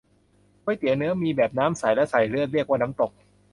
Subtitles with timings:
[0.63, 3.11] ก๋วยเตี๋ยวเนื้อ มีแบบน้ำใส และใส่เลือด เรียกว่าน้ำตก